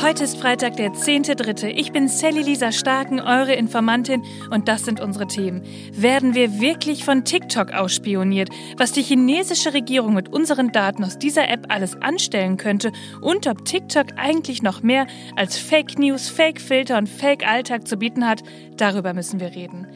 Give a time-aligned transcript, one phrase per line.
[0.00, 1.70] Heute ist Freitag, der 10.3.
[1.70, 5.62] Ich bin Sally Lisa Starken, eure Informantin und das sind unsere Themen.
[5.92, 8.48] Werden wir wirklich von TikTok ausspioniert?
[8.76, 12.92] Was die chinesische Regierung mit unseren Daten aus dieser App alles anstellen könnte
[13.22, 17.96] und ob TikTok eigentlich noch mehr als Fake News, Fake Filter und Fake Alltag zu
[17.96, 18.44] bieten hat,
[18.76, 19.88] darüber müssen wir reden.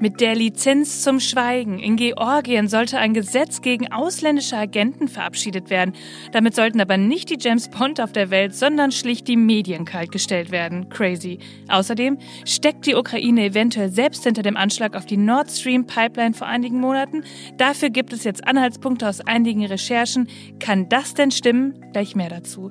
[0.00, 5.92] Mit der Lizenz zum Schweigen in Georgien sollte ein Gesetz gegen ausländische Agenten verabschiedet werden.
[6.30, 10.52] Damit sollten aber nicht die James Bond auf der Welt, sondern schlicht die Medien kaltgestellt
[10.52, 10.88] werden.
[10.88, 11.40] Crazy.
[11.66, 16.46] Außerdem steckt die Ukraine eventuell selbst hinter dem Anschlag auf die Nord Stream Pipeline vor
[16.46, 17.24] einigen Monaten.
[17.56, 20.28] Dafür gibt es jetzt Anhaltspunkte aus einigen Recherchen.
[20.60, 21.74] Kann das denn stimmen?
[21.92, 22.70] Gleich mehr dazu.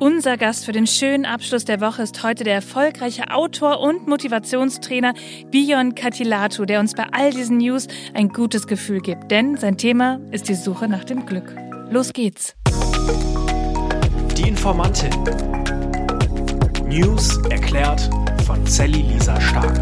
[0.00, 5.14] Unser Gast für den schönen Abschluss der Woche ist heute der erfolgreiche Autor und Motivationstrainer
[5.50, 9.30] Bion Katilatu, der uns bei all diesen News ein gutes Gefühl gibt.
[9.30, 11.54] Denn sein Thema ist die Suche nach dem Glück.
[11.90, 12.56] Los geht's.
[14.36, 15.12] Die Informantin.
[16.88, 18.10] News erklärt
[18.44, 19.78] von Sally Lisa Stark.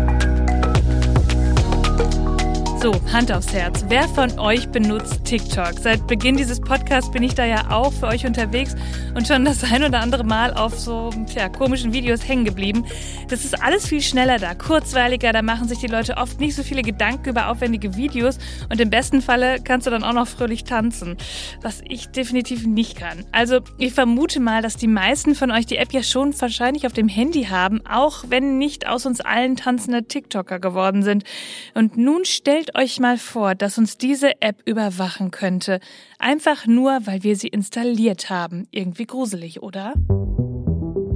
[2.82, 3.84] So, Hand aufs Herz.
[3.88, 5.74] Wer von euch benutzt TikTok?
[5.80, 8.76] Seit Beginn dieses Podcasts bin ich da ja auch für euch unterwegs
[9.14, 12.84] und schon das ein oder andere Mal auf so tja, komischen Videos hängen geblieben.
[13.28, 16.62] Das ist alles viel schneller da, kurzweiliger, da machen sich die Leute oft nicht so
[16.62, 18.36] viele Gedanken über aufwendige Videos
[18.68, 21.16] und im besten Falle kannst du dann auch noch fröhlich tanzen,
[21.62, 23.24] was ich definitiv nicht kann.
[23.32, 26.92] Also ich vermute mal, dass die meisten von euch die App ja schon wahrscheinlich auf
[26.92, 31.24] dem Handy haben, auch wenn nicht aus uns allen tanzende TikToker geworden sind.
[31.72, 35.80] Und nun stellt euch mal vor, dass uns diese App überwachen könnte.
[36.18, 38.66] Einfach nur, weil wir sie installiert haben.
[38.70, 39.94] Irgendwie gruselig, oder?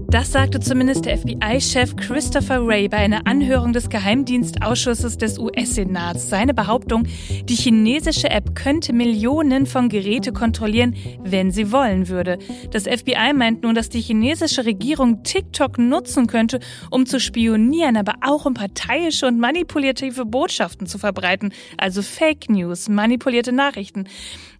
[0.08, 6.30] Das sagte zumindest der FBI-Chef Christopher Wray bei einer Anhörung des Geheimdienstausschusses des US-Senats.
[6.30, 7.08] Seine Behauptung,
[7.44, 12.38] die chinesische App könnte Millionen von Geräte kontrollieren, wenn sie wollen würde.
[12.70, 18.14] Das FBI meint nun, dass die chinesische Regierung TikTok nutzen könnte, um zu spionieren, aber
[18.22, 24.04] auch um parteiische und manipulative Botschaften zu verbreiten, also Fake News, manipulierte Nachrichten.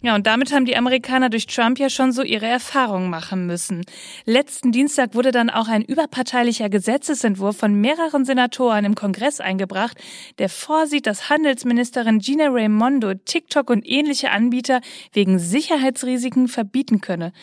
[0.01, 3.83] Ja, und damit haben die Amerikaner durch Trump ja schon so ihre Erfahrungen machen müssen.
[4.25, 9.97] Letzten Dienstag wurde dann auch ein überparteilicher Gesetzesentwurf von mehreren Senatoren im Kongress eingebracht,
[10.39, 14.81] der vorsieht, dass Handelsministerin Gina Raimondo TikTok und ähnliche Anbieter
[15.13, 17.33] wegen Sicherheitsrisiken verbieten könne.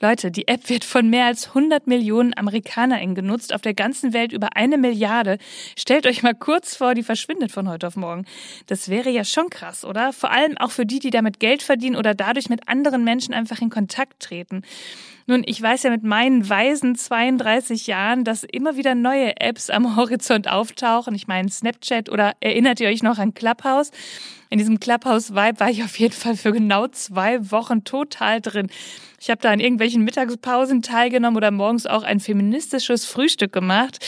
[0.00, 4.32] Leute, die App wird von mehr als 100 Millionen AmerikanerInnen genutzt, auf der ganzen Welt
[4.32, 5.38] über eine Milliarde.
[5.76, 8.24] Stellt euch mal kurz vor, die verschwindet von heute auf morgen.
[8.66, 10.12] Das wäre ja schon krass, oder?
[10.12, 13.60] Vor allem auch für die, die damit Geld verdienen oder dadurch mit anderen Menschen einfach
[13.60, 14.62] in Kontakt treten.
[15.26, 19.96] Nun, ich weiß ja mit meinen weisen 32 Jahren, dass immer wieder neue Apps am
[19.96, 21.14] Horizont auftauchen.
[21.14, 23.90] Ich meine Snapchat oder erinnert ihr euch noch an Clubhouse?
[24.50, 28.68] In diesem Clubhouse-Vibe war ich auf jeden Fall für genau zwei Wochen total drin.
[29.20, 33.98] Ich habe da an irgendwelchen Mittagspausen teilgenommen oder morgens auch ein feministisches Frühstück gemacht.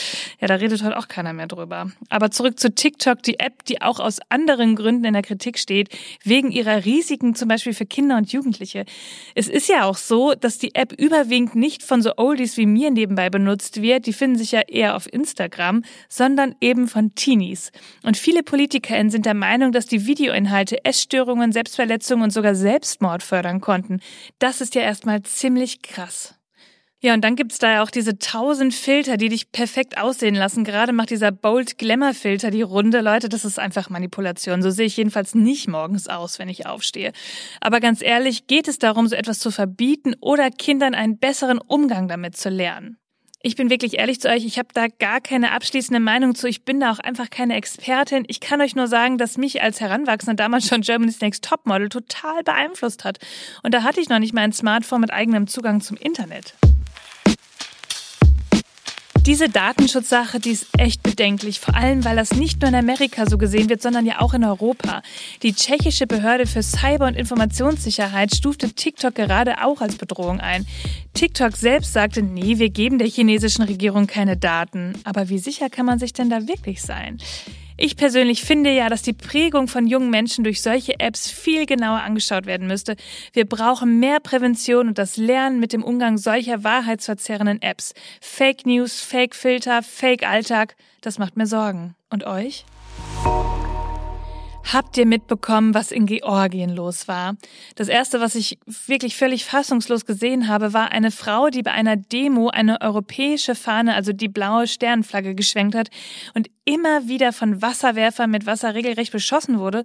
[0.41, 1.91] Ja, da redet heute auch keiner mehr drüber.
[2.11, 5.89] Aber zurück zu TikTok, die App, die auch aus anderen Gründen in der Kritik steht,
[6.23, 8.85] wegen ihrer Risiken zum Beispiel für Kinder und Jugendliche.
[9.35, 12.93] Es ist ja auch so, dass die App überwiegend nicht von so Oldies wie mir
[12.93, 14.07] nebenbei benutzt wird.
[14.07, 17.73] Die finden sich ja eher auf Instagram, sondern eben von Teenies.
[18.05, 23.61] Und viele PolitikerInnen sind der Meinung, dass die Videoinhalte Essstörungen, Selbstverletzungen und sogar Selbstmord fördern
[23.61, 24.01] konnten.
[24.39, 26.35] Das ist ja erst erstmal ziemlich krass.
[27.03, 30.63] Ja, und dann gibt's da ja auch diese tausend Filter, die dich perfekt aussehen lassen.
[30.63, 33.01] Gerade macht dieser Bold Glamour Filter die Runde.
[33.01, 34.61] Leute, das ist einfach Manipulation.
[34.61, 37.13] So sehe ich jedenfalls nicht morgens aus, wenn ich aufstehe.
[37.63, 42.07] Aber ganz ehrlich, geht es darum, so etwas zu verbieten oder Kindern einen besseren Umgang
[42.07, 43.00] damit zu lernen?
[43.43, 46.47] Ich bin wirklich ehrlich zu euch, ich habe da gar keine abschließende Meinung zu.
[46.47, 48.25] Ich bin da auch einfach keine Expertin.
[48.29, 52.43] Ich kann euch nur sagen, dass mich als Heranwachsender damals schon Germany's Next Topmodel total
[52.43, 53.19] beeinflusst hat.
[53.63, 56.53] Und da hatte ich noch nicht mal ein Smartphone mit eigenem Zugang zum Internet.
[59.31, 63.39] Diese Datenschutzsache, die ist echt bedenklich, vor allem weil das nicht nur in Amerika so
[63.39, 65.03] gesehen wird, sondern ja auch in Europa.
[65.45, 70.67] Die tschechische Behörde für Cyber- und Informationssicherheit stufte TikTok gerade auch als Bedrohung ein.
[71.15, 74.95] TikTok selbst sagte, nee, wir geben der chinesischen Regierung keine Daten.
[75.05, 77.19] Aber wie sicher kann man sich denn da wirklich sein?
[77.83, 82.03] Ich persönlich finde ja, dass die Prägung von jungen Menschen durch solche Apps viel genauer
[82.03, 82.95] angeschaut werden müsste.
[83.33, 87.95] Wir brauchen mehr Prävention und das Lernen mit dem Umgang solcher wahrheitsverzerrenden Apps.
[88.21, 91.95] Fake News, Fake Filter, Fake Alltag, das macht mir Sorgen.
[92.11, 92.67] Und euch?
[94.73, 97.35] Habt ihr mitbekommen, was in Georgien los war?
[97.75, 101.97] Das erste, was ich wirklich völlig fassungslos gesehen habe, war eine Frau, die bei einer
[101.97, 105.91] Demo eine europäische Fahne, also die blaue Sternflagge, geschwenkt hat
[106.35, 109.83] und immer wieder von Wasserwerfern mit Wasser regelrecht beschossen wurde.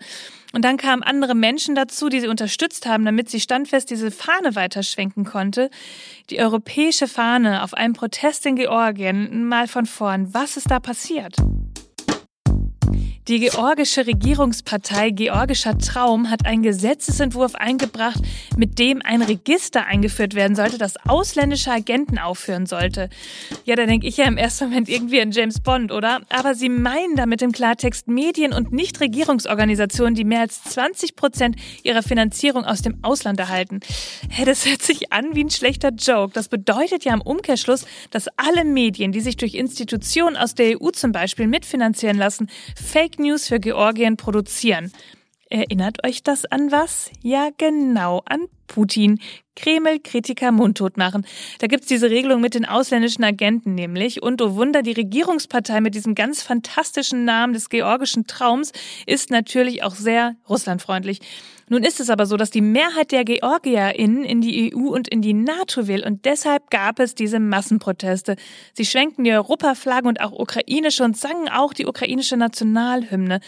[0.53, 4.53] Und dann kamen andere Menschen dazu, die sie unterstützt haben, damit sie standfest diese Fahne
[4.53, 5.71] weiterschwenken konnte.
[6.29, 10.31] Die europäische Fahne auf einem Protest in Georgien, mal von vorn.
[10.35, 11.37] Was ist da passiert?
[13.27, 18.21] Die georgische Regierungspartei Georgischer Traum hat einen Gesetzesentwurf eingebracht,
[18.55, 23.09] mit dem ein Register eingeführt werden sollte, das ausländische Agenten aufführen sollte.
[23.63, 26.21] Ja, da denke ich ja im ersten Moment irgendwie an James Bond, oder?
[26.29, 32.03] Aber sie meinen damit im Klartext Medien und Nichtregierungsorganisationen, die mehr als 20 Prozent ihrer
[32.03, 33.79] Finanzierung aus dem Ausland erhalten.
[34.29, 36.33] Hä, das hört sich an wie ein schlechter Joke.
[36.35, 40.91] Das bedeutet ja im Umkehrschluss, dass alle Medien, die sich durch Institutionen aus der EU
[40.91, 44.91] zum Beispiel mitfinanzieren lassen, Fake Fake News für Georgien produzieren.
[45.55, 47.09] Erinnert euch das an was?
[47.21, 49.21] Ja, genau, an Putin.
[49.55, 51.25] Kreml-Kritiker mundtot machen.
[51.59, 54.21] Da gibt's diese Regelung mit den ausländischen Agenten nämlich.
[54.21, 58.73] Und oh Wunder, die Regierungspartei mit diesem ganz fantastischen Namen des georgischen Traums
[59.05, 61.21] ist natürlich auch sehr russlandfreundlich.
[61.69, 65.21] Nun ist es aber so, dass die Mehrheit der GeorgierInnen in die EU und in
[65.21, 68.35] die NATO will und deshalb gab es diese Massenproteste.
[68.73, 73.39] Sie schwenkten die Europaflagge und auch ukrainische und sangen auch die ukrainische Nationalhymne.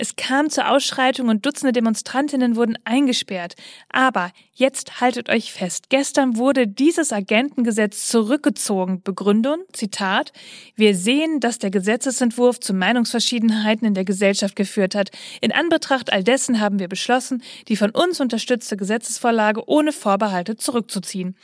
[0.00, 3.56] Es kam zur Ausschreitung und Dutzende Demonstrantinnen wurden eingesperrt.
[3.88, 5.86] Aber jetzt haltet euch fest.
[5.88, 9.02] Gestern wurde dieses Agentengesetz zurückgezogen.
[9.02, 10.32] Begründung, Zitat,
[10.76, 15.10] wir sehen, dass der Gesetzesentwurf zu Meinungsverschiedenheiten in der Gesellschaft geführt hat.
[15.40, 21.34] In Anbetracht all dessen haben wir beschlossen, die von uns unterstützte Gesetzesvorlage ohne Vorbehalte zurückzuziehen.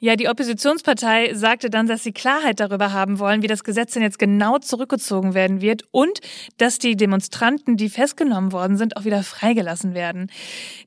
[0.00, 4.02] Ja, die Oppositionspartei sagte dann, dass sie Klarheit darüber haben wollen, wie das Gesetz denn
[4.02, 6.20] jetzt genau zurückgezogen werden wird und
[6.58, 10.30] dass die Demonstranten, die festgenommen worden sind, auch wieder freigelassen werden.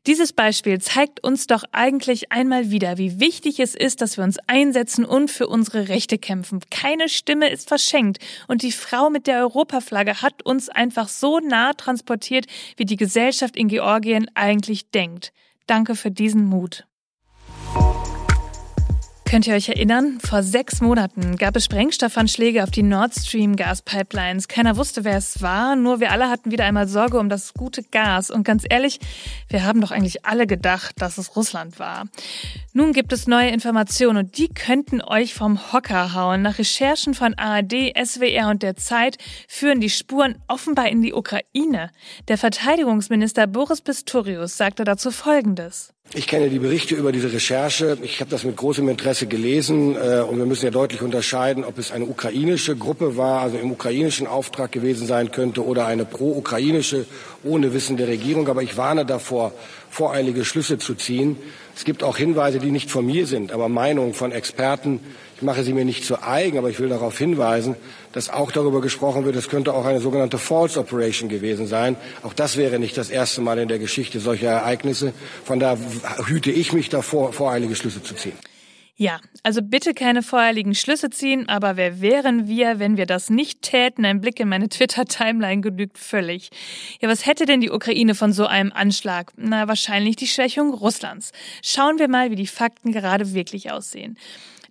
[0.08, 4.38] Dieses Beispiel zeigt uns doch eigentlich einmal wieder, wie wichtig es ist, dass wir uns
[4.48, 6.60] einsetzen und für unsere Rechte kämpfen.
[6.70, 11.74] Keine Stimme ist verschenkt und die Frau mit der Europaflagge hat uns einfach so nah
[11.74, 12.46] transportiert,
[12.78, 15.32] wie die Gesellschaft in Georgien eigentlich denkt.
[15.68, 16.89] Danke für diesen Mut.
[19.30, 20.18] Könnt ihr euch erinnern?
[20.26, 24.48] Vor sechs Monaten gab es Sprengstoffanschläge auf die Nord Stream Gaspipelines.
[24.48, 27.84] Keiner wusste, wer es war, nur wir alle hatten wieder einmal Sorge um das gute
[27.84, 28.32] Gas.
[28.32, 29.00] Und ganz ehrlich,
[29.48, 32.08] wir haben doch eigentlich alle gedacht, dass es Russland war.
[32.74, 36.42] Nun gibt es neue Informationen und die könnten euch vom Hocker hauen.
[36.42, 41.92] Nach Recherchen von ARD, SWR und der Zeit führen die Spuren offenbar in die Ukraine.
[42.30, 45.94] Der Verteidigungsminister Boris Pistorius sagte dazu Folgendes.
[46.16, 47.96] Ich kenne die Berichte über diese Recherche.
[48.02, 49.96] Ich habe das mit großem Interesse gelesen.
[49.96, 53.72] Äh, und wir müssen ja deutlich unterscheiden, ob es eine ukrainische Gruppe war, also im
[53.72, 57.06] ukrainischen Auftrag gewesen sein könnte, oder eine pro-ukrainische
[57.44, 58.48] ohne Wissen der Regierung.
[58.48, 59.54] Aber ich warne davor,
[59.92, 61.38] voreilige Schlüsse zu ziehen.
[61.80, 65.00] Es gibt auch Hinweise, die nicht von mir sind, aber Meinungen von Experten,
[65.38, 67.78] ich mache sie mir nicht zu eigen, aber ich will darauf hinweisen,
[68.12, 71.96] dass auch darüber gesprochen wird, es könnte auch eine sogenannte False Operation gewesen sein.
[72.22, 75.14] Auch das wäre nicht das erste Mal in der Geschichte solcher Ereignisse.
[75.46, 75.78] Von da
[76.26, 78.34] hüte ich mich davor, voreilige Schlüsse zu ziehen.
[79.02, 83.62] Ja, also bitte keine voreiligen Schlüsse ziehen, aber wer wären wir, wenn wir das nicht
[83.62, 84.04] täten?
[84.04, 86.50] Ein Blick in meine Twitter-Timeline genügt völlig.
[87.00, 89.32] Ja, was hätte denn die Ukraine von so einem Anschlag?
[89.38, 91.32] Na, wahrscheinlich die Schwächung Russlands.
[91.64, 94.18] Schauen wir mal, wie die Fakten gerade wirklich aussehen.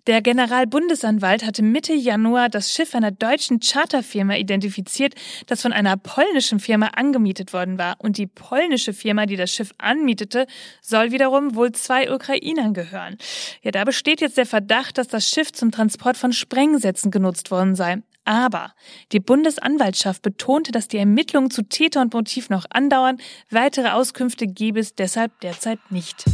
[0.09, 5.13] Der Generalbundesanwalt hatte Mitte Januar das Schiff einer deutschen Charterfirma identifiziert,
[5.45, 7.95] das von einer polnischen Firma angemietet worden war.
[7.99, 10.47] Und die polnische Firma, die das Schiff anmietete,
[10.81, 13.19] soll wiederum wohl zwei Ukrainern gehören.
[13.61, 17.75] Ja, da besteht jetzt der Verdacht, dass das Schiff zum Transport von Sprengsätzen genutzt worden
[17.75, 18.01] sei.
[18.25, 18.73] Aber
[19.11, 23.19] die Bundesanwaltschaft betonte, dass die Ermittlungen zu Täter und Motiv noch andauern.
[23.51, 26.25] Weitere Auskünfte gebe es deshalb derzeit nicht.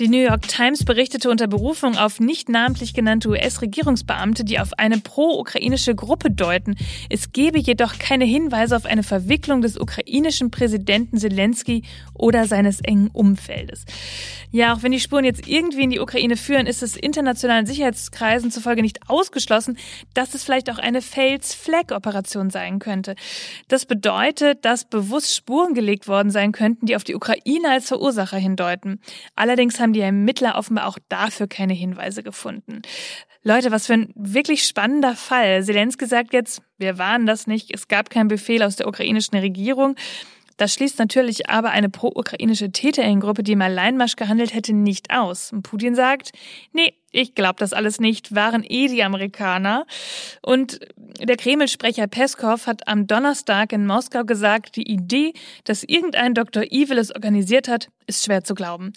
[0.00, 4.96] Die New York Times berichtete unter Berufung auf nicht namentlich genannte US-Regierungsbeamte, die auf eine
[4.96, 6.76] pro-ukrainische Gruppe deuten.
[7.10, 11.82] Es gebe jedoch keine Hinweise auf eine Verwicklung des ukrainischen Präsidenten Zelensky
[12.14, 13.84] oder seines engen Umfeldes.
[14.52, 18.50] Ja, auch wenn die Spuren jetzt irgendwie in die Ukraine führen, ist es internationalen Sicherheitskreisen
[18.50, 19.78] zufolge nicht ausgeschlossen,
[20.12, 23.14] dass es vielleicht auch eine Fails-Flag-Operation sein könnte.
[23.68, 28.38] Das bedeutet, dass bewusst Spuren gelegt worden sein könnten, die auf die Ukraine als Verursacher
[28.38, 28.98] hindeuten.
[29.36, 32.82] Allerdings haben haben die Ermittler offenbar auch dafür keine Hinweise gefunden.
[33.42, 35.64] Leute, was für ein wirklich spannender Fall.
[35.64, 39.96] Zelensky sagt jetzt, wir waren das nicht, es gab keinen Befehl aus der ukrainischen Regierung.
[40.58, 45.52] Das schließt natürlich aber eine pro-ukrainische Täterinnengruppe, die im Alleinmarsch gehandelt hätte, nicht aus.
[45.52, 46.32] Und Putin sagt,
[46.72, 49.84] nee, Ich glaube das alles nicht, waren eh die Amerikaner.
[50.42, 50.80] Und
[51.20, 55.32] der Kreml-Sprecher Peskov hat am Donnerstag in Moskau gesagt, die Idee,
[55.64, 56.62] dass irgendein Dr.
[56.62, 58.92] Evil es organisiert hat, ist schwer zu glauben.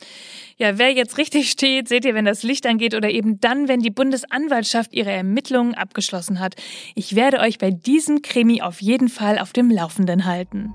[0.57, 3.79] Ja, wer jetzt richtig steht, seht ihr, wenn das Licht angeht oder eben dann, wenn
[3.79, 6.55] die Bundesanwaltschaft ihre Ermittlungen abgeschlossen hat.
[6.95, 10.73] Ich werde euch bei diesem Krimi auf jeden Fall auf dem Laufenden halten.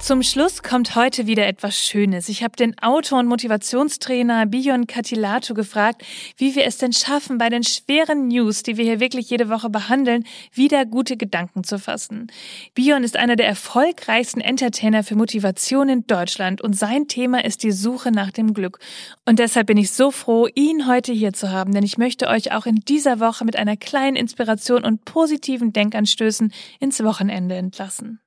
[0.00, 2.30] Zum Schluss kommt heute wieder etwas Schönes.
[2.30, 6.02] Ich habe den Autor und Motivationstrainer Bion Katilato gefragt,
[6.38, 9.68] wie wir es denn schaffen, bei den schweren News, die wir hier wirklich jede Woche
[9.68, 12.28] behandeln, wieder gute Gedanken zu fassen.
[12.74, 17.72] Bion ist einer der erfolgreichsten Entertainer für Motivation in Deutschland und sein Thema ist die
[17.72, 18.78] Suche nach dem Glück.
[19.26, 22.52] Und deshalb bin ich so froh, ihn heute hier zu haben, denn ich möchte euch
[22.52, 28.18] auch in dieser Woche mit einer kleinen Inspiration und positiven Denkanstößen ins Wochenende entlassen.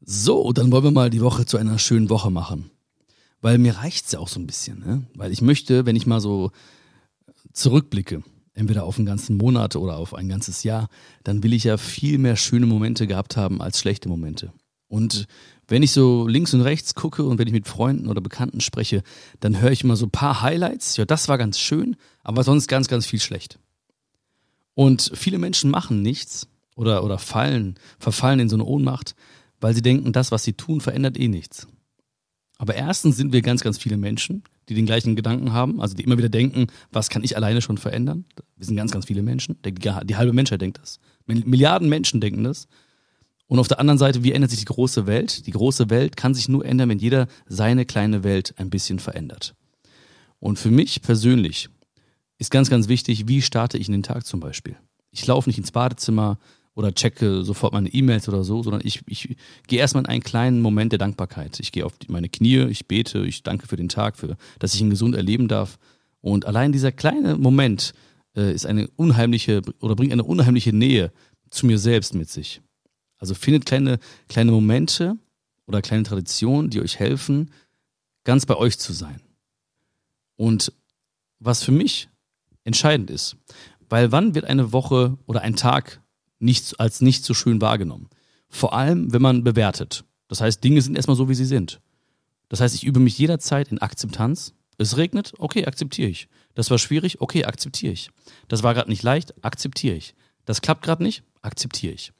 [0.00, 2.70] So, dann wollen wir mal die Woche zu einer schönen Woche machen.
[3.40, 5.06] Weil mir reicht's ja auch so ein bisschen, ne?
[5.14, 6.50] Weil ich möchte, wenn ich mal so
[7.52, 8.22] zurückblicke,
[8.54, 10.88] entweder auf einen ganzen Monat oder auf ein ganzes Jahr,
[11.24, 14.52] dann will ich ja viel mehr schöne Momente gehabt haben als schlechte Momente.
[14.88, 15.26] Und
[15.66, 19.02] wenn ich so links und rechts gucke und wenn ich mit Freunden oder Bekannten spreche,
[19.40, 20.96] dann höre ich immer so ein paar Highlights.
[20.96, 23.58] Ja, das war ganz schön, aber sonst ganz, ganz viel schlecht.
[24.74, 29.14] Und viele Menschen machen nichts oder, oder fallen, verfallen in so eine Ohnmacht,
[29.60, 31.66] weil sie denken, das, was sie tun, verändert eh nichts.
[32.58, 36.04] Aber erstens sind wir ganz, ganz viele Menschen, die den gleichen Gedanken haben, also die
[36.04, 38.24] immer wieder denken, was kann ich alleine schon verändern?
[38.56, 39.58] Wir sind ganz, ganz viele Menschen.
[39.64, 41.00] Die, halbe Menschheit denkt das.
[41.26, 42.68] Milliarden Menschen denken das.
[43.46, 45.46] Und auf der anderen Seite, wie ändert sich die große Welt?
[45.46, 49.54] Die große Welt kann sich nur ändern, wenn jeder seine kleine Welt ein bisschen verändert.
[50.38, 51.68] Und für mich persönlich
[52.38, 54.76] ist ganz, ganz wichtig, wie starte ich in den Tag zum Beispiel.
[55.10, 56.38] Ich laufe nicht ins Badezimmer,
[56.74, 60.60] oder checke sofort meine E-Mails oder so, sondern ich, ich gehe erstmal in einen kleinen
[60.60, 61.60] Moment der Dankbarkeit.
[61.60, 64.80] Ich gehe auf meine Knie, ich bete, ich danke für den Tag, für, dass ich
[64.80, 65.78] ihn gesund erleben darf.
[66.20, 67.94] Und allein dieser kleine Moment
[68.36, 71.12] äh, ist eine unheimliche oder bringt eine unheimliche Nähe
[71.50, 72.60] zu mir selbst mit sich.
[73.18, 75.16] Also findet kleine, kleine Momente
[75.66, 77.50] oder kleine Traditionen, die euch helfen,
[78.24, 79.20] ganz bei euch zu sein.
[80.36, 80.72] Und
[81.38, 82.08] was für mich
[82.64, 83.36] entscheidend ist,
[83.88, 86.00] weil wann wird eine Woche oder ein Tag
[86.38, 88.08] nicht, als nicht so schön wahrgenommen.
[88.48, 90.04] Vor allem, wenn man bewertet.
[90.28, 91.80] Das heißt, Dinge sind erstmal so, wie sie sind.
[92.48, 94.54] Das heißt, ich übe mich jederzeit in Akzeptanz.
[94.78, 96.28] Es regnet, okay, akzeptiere ich.
[96.54, 98.10] Das war schwierig, okay, akzeptiere ich.
[98.48, 100.14] Das war gerade nicht leicht, akzeptiere ich.
[100.44, 102.12] Das klappt gerade nicht, akzeptiere ich.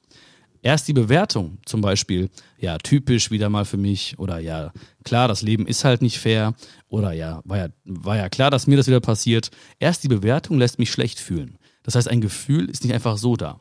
[0.61, 5.43] Erst die Bewertung, zum Beispiel, ja, typisch wieder mal für mich, oder ja, klar, das
[5.43, 6.55] Leben ist halt nicht fair,
[6.87, 9.51] oder ja, war ja, war ja klar, dass mir das wieder passiert.
[9.77, 11.59] Erst die Bewertung lässt mich schlecht fühlen.
[11.83, 13.59] Das heißt, ein Gefühl ist nicht einfach so da.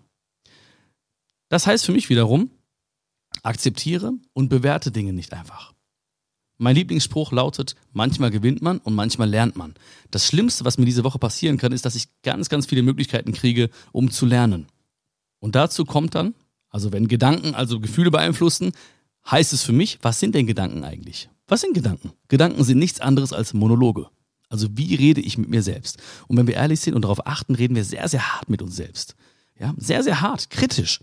[1.54, 2.50] Das heißt für mich wiederum,
[3.44, 5.73] akzeptiere und bewerte Dinge nicht einfach.
[6.58, 9.75] Mein Lieblingsspruch lautet, manchmal gewinnt man und manchmal lernt man.
[10.11, 13.32] Das Schlimmste, was mir diese Woche passieren kann, ist, dass ich ganz, ganz viele Möglichkeiten
[13.32, 14.66] kriege, um zu lernen.
[15.38, 16.34] Und dazu kommt dann,
[16.70, 18.73] also wenn Gedanken, also Gefühle beeinflussen,
[19.30, 21.28] heißt es für mich, was sind denn Gedanken eigentlich?
[21.46, 22.14] Was sind Gedanken?
[22.26, 24.08] Gedanken sind nichts anderes als Monologe.
[24.49, 26.02] Also wie rede ich mit mir selbst?
[26.26, 28.75] Und wenn wir ehrlich sind und darauf achten, reden wir sehr, sehr hart mit uns
[28.75, 29.14] selbst.
[29.56, 30.99] Ja, sehr, sehr hart, kritisch.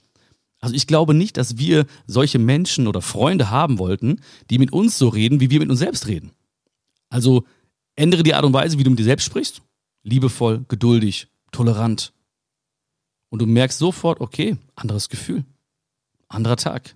[0.62, 4.98] Also ich glaube nicht, dass wir solche Menschen oder Freunde haben wollten, die mit uns
[4.98, 6.32] so reden, wie wir mit uns selbst reden.
[7.10, 7.44] Also
[7.96, 9.63] ändere die Art und Weise, wie du mit dir selbst sprichst.
[10.03, 12.13] Liebevoll, geduldig, tolerant.
[13.30, 15.46] Und du merkst sofort, okay, anderes Gefühl,
[16.27, 16.96] anderer Tag.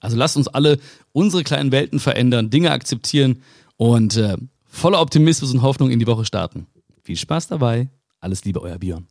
[0.00, 0.78] Also lasst uns alle
[1.12, 3.42] unsere kleinen Welten verändern, Dinge akzeptieren
[3.76, 6.66] und äh, voller Optimismus und Hoffnung in die Woche starten.
[7.02, 7.88] Viel Spaß dabei.
[8.20, 9.06] Alles Liebe, euer Björn.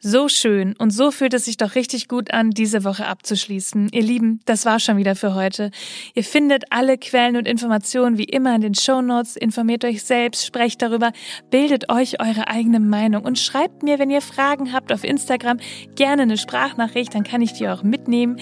[0.00, 3.88] So schön und so fühlt es sich doch richtig gut an, diese Woche abzuschließen.
[3.90, 5.72] Ihr Lieben, das war schon wieder für heute.
[6.14, 9.34] Ihr findet alle Quellen und Informationen wie immer in den Show Notes.
[9.34, 11.10] Informiert euch selbst, sprecht darüber,
[11.50, 15.58] bildet euch eure eigene Meinung und schreibt mir, wenn ihr Fragen habt auf Instagram,
[15.96, 18.38] gerne eine Sprachnachricht, dann kann ich die auch mitnehmen.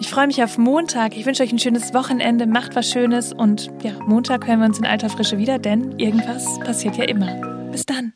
[0.00, 1.16] Ich freue mich auf Montag.
[1.16, 4.80] Ich wünsche euch ein schönes Wochenende, macht was Schönes und ja, Montag hören wir uns
[4.80, 7.32] in alter Frische wieder, denn irgendwas passiert ja immer.
[7.70, 8.12] Bis dann.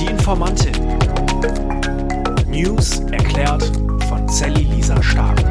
[0.00, 0.81] Die Informantin.
[2.52, 3.64] News erklärt
[4.10, 5.42] von Sally Lisa Stark.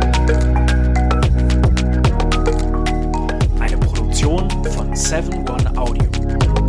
[3.60, 6.61] Eine Produktion von 7 One Audio.